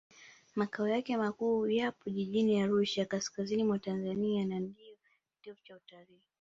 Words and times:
makao 0.55 0.87
yake 0.87 1.17
makuu 1.17 1.67
yapo 1.67 2.09
jijini 2.09 2.61
arusha 2.61 3.05
kaskazini 3.05 3.63
mwa 3.63 3.79
tanzania 3.79 4.45
na 4.45 4.59
ndiyo 4.59 4.75
kitovu 5.41 5.57
cha 5.63 5.75
utalii 5.75 6.21